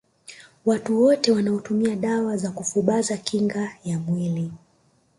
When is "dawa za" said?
1.95-2.51